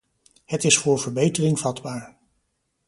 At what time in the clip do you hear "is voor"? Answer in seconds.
0.63-0.99